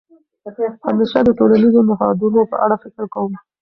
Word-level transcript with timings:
همېشه 0.85 1.19
د 1.23 1.29
ټولنیزو 1.39 1.81
نهادونو 1.89 2.41
په 2.51 2.55
اړه 2.63 2.75
فکر 2.83 3.03
کوم. 3.13 3.33